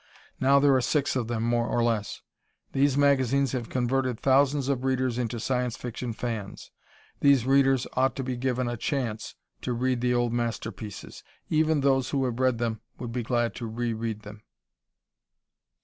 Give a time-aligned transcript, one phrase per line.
[0.39, 2.23] Now there are six of them, more or less.
[2.71, 6.71] These magazines have converted thousands of readers into Science Fiction fans.
[7.19, 11.23] These readers ought to be given a chance to read the old masterpieces.
[11.51, 14.41] Even those who have read them would be glad to reread them.